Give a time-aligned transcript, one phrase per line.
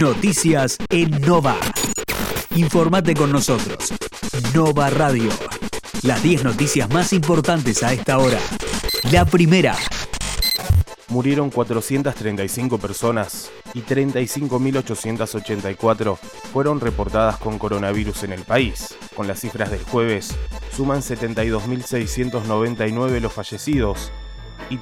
[0.00, 1.56] Noticias en Nova.
[2.56, 3.92] Informate con nosotros.
[4.54, 5.28] Nova Radio.
[6.02, 8.38] Las 10 noticias más importantes a esta hora.
[9.12, 9.76] La primera.
[11.08, 16.16] Murieron 435 personas y 35.884
[16.52, 18.96] fueron reportadas con coronavirus en el país.
[19.14, 20.34] Con las cifras del jueves,
[20.74, 24.10] suman 72.699 los fallecidos
[24.70, 24.78] y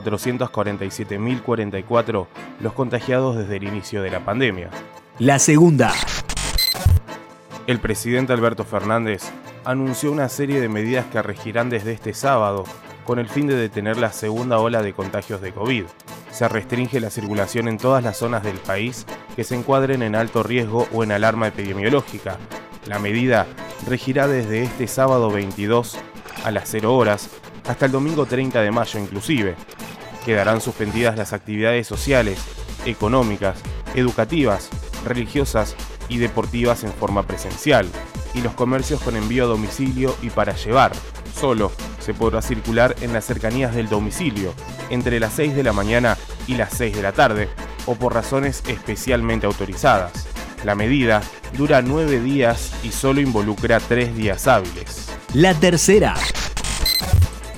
[0.00, 2.26] 3.447.044
[2.60, 4.70] los contagiados desde el inicio de la pandemia.
[5.18, 5.92] La segunda.
[7.66, 9.30] El presidente Alberto Fernández
[9.64, 12.64] anunció una serie de medidas que regirán desde este sábado
[13.04, 15.84] con el fin de detener la segunda ola de contagios de COVID.
[16.30, 20.42] Se restringe la circulación en todas las zonas del país que se encuadren en alto
[20.42, 22.38] riesgo o en alarma epidemiológica.
[22.86, 23.46] La medida
[23.86, 25.98] regirá desde este sábado 22
[26.44, 27.28] a las 0 horas
[27.68, 29.56] hasta el domingo 30 de mayo inclusive.
[30.24, 32.38] Quedarán suspendidas las actividades sociales,
[32.86, 33.58] económicas,
[33.94, 34.68] educativas,
[35.04, 35.74] religiosas
[36.08, 37.88] y deportivas en forma presencial,
[38.34, 40.92] y los comercios con envío a domicilio y para llevar.
[41.38, 44.54] Solo se podrá circular en las cercanías del domicilio,
[44.90, 47.48] entre las 6 de la mañana y las 6 de la tarde,
[47.86, 50.26] o por razones especialmente autorizadas.
[50.64, 51.22] La medida
[51.56, 55.08] dura 9 días y solo involucra 3 días hábiles.
[55.34, 56.14] La tercera.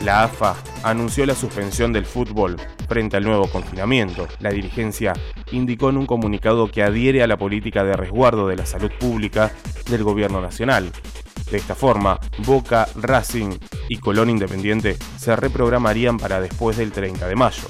[0.00, 0.56] La AFA
[0.90, 2.56] anunció la suspensión del fútbol
[2.88, 4.26] frente al nuevo confinamiento.
[4.40, 5.12] La dirigencia
[5.52, 9.52] indicó en un comunicado que adhiere a la política de resguardo de la salud pública
[9.90, 10.90] del gobierno nacional.
[11.50, 13.50] De esta forma, Boca, Racing
[13.88, 17.68] y Colón Independiente se reprogramarían para después del 30 de mayo.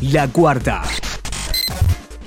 [0.00, 0.82] La cuarta.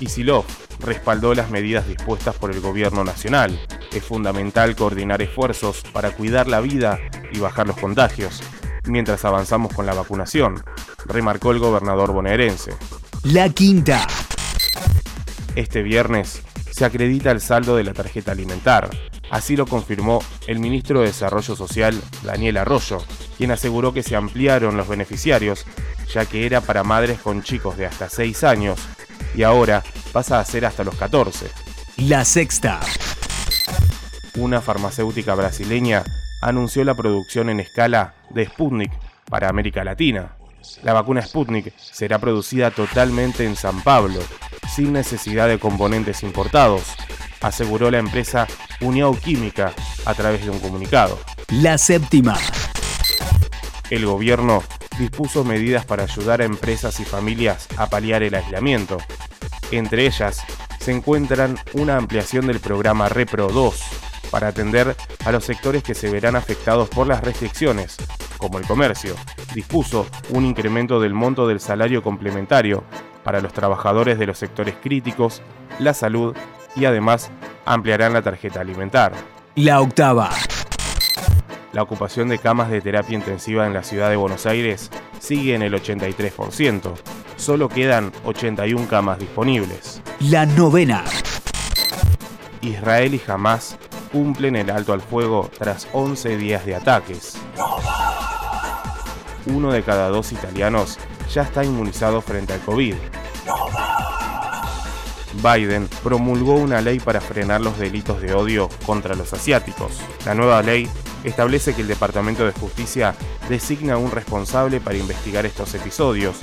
[0.00, 0.44] Isilov
[0.80, 3.58] respaldó las medidas dispuestas por el gobierno nacional.
[3.92, 6.98] Es fundamental coordinar esfuerzos para cuidar la vida
[7.32, 8.42] y bajar los contagios,
[8.86, 10.62] mientras avanzamos con la vacunación,
[11.04, 12.72] remarcó el gobernador bonaerense.
[13.22, 14.06] La quinta.
[15.54, 18.90] Este viernes se acredita el saldo de la tarjeta alimentar.
[19.30, 22.98] Así lo confirmó el ministro de Desarrollo Social, Daniel Arroyo,
[23.36, 25.66] quien aseguró que se ampliaron los beneficiarios,
[26.12, 28.78] ya que era para madres con chicos de hasta 6 años
[29.34, 29.82] y ahora
[30.12, 31.46] pasa a ser hasta los 14.
[31.98, 32.80] La sexta.
[34.36, 36.04] Una farmacéutica brasileña
[36.42, 38.92] anunció la producción en escala de Sputnik
[39.28, 40.36] para América Latina.
[40.82, 44.20] La vacuna Sputnik será producida totalmente en San Pablo,
[44.72, 46.82] sin necesidad de componentes importados,
[47.40, 48.46] aseguró la empresa
[48.80, 49.72] Uniao Química
[50.04, 51.18] a través de un comunicado.
[51.50, 52.36] La séptima.
[53.90, 54.62] El gobierno
[54.98, 58.98] dispuso medidas para ayudar a empresas y familias a paliar el aislamiento.
[59.70, 60.42] Entre ellas
[60.80, 63.82] se encuentran una ampliación del programa Repro 2
[64.30, 67.96] para atender a los sectores que se verán afectados por las restricciones,
[68.38, 69.14] como el comercio.
[69.54, 72.84] Dispuso un incremento del monto del salario complementario
[73.24, 75.42] para los trabajadores de los sectores críticos,
[75.78, 76.36] la salud
[76.76, 77.30] y además
[77.64, 79.12] ampliarán la tarjeta alimentar.
[79.56, 80.30] La octava.
[81.72, 85.62] La ocupación de camas de terapia intensiva en la ciudad de Buenos Aires sigue en
[85.62, 86.94] el 83%.
[87.36, 90.00] Solo quedan 81 camas disponibles.
[90.20, 91.04] La novena.
[92.62, 93.76] Israel y Hamas
[94.10, 97.36] cumplen el alto al fuego tras 11 días de ataques.
[99.46, 100.98] Uno de cada dos italianos
[101.32, 102.94] ya está inmunizado frente al COVID.
[105.42, 110.00] Biden promulgó una ley para frenar los delitos de odio contra los asiáticos.
[110.24, 110.88] La nueva ley
[111.24, 113.14] establece que el Departamento de Justicia
[113.48, 116.36] designa un responsable para investigar estos episodios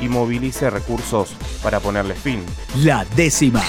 [0.00, 2.44] y movilice recursos para ponerle fin.
[2.76, 3.62] La décima.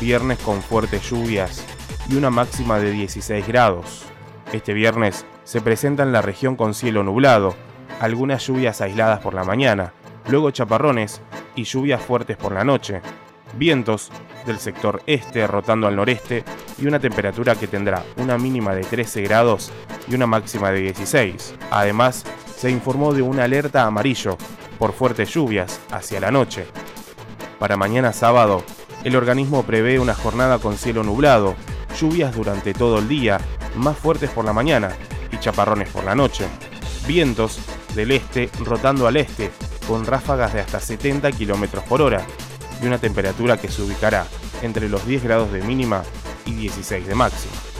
[0.00, 1.64] Viernes con fuertes lluvias
[2.08, 4.02] y una máxima de 16 grados.
[4.52, 7.54] Este viernes se presenta en la región con cielo nublado,
[8.00, 9.92] algunas lluvias aisladas por la mañana,
[10.28, 11.20] luego chaparrones
[11.54, 13.02] y lluvias fuertes por la noche.
[13.56, 14.10] Vientos
[14.46, 16.44] del sector este rotando al noreste
[16.78, 19.70] y una temperatura que tendrá una mínima de 13 grados
[20.08, 21.54] y una máxima de 16.
[21.70, 22.24] Además,
[22.56, 24.36] se informó de una alerta amarillo
[24.78, 26.66] por fuertes lluvias hacia la noche.
[27.60, 28.64] Para mañana sábado,
[29.04, 31.54] el organismo prevé una jornada con cielo nublado,
[32.00, 33.38] lluvias durante todo el día,
[33.76, 34.90] más fuertes por la mañana
[35.44, 36.46] chaparrones por la noche.
[37.06, 37.58] Vientos
[37.94, 39.50] del este rotando al este,
[39.86, 42.26] con ráfagas de hasta 70 km por hora
[42.82, 44.26] y una temperatura que se ubicará
[44.62, 46.02] entre los 10 grados de mínima
[46.46, 47.73] y 16 de máxima.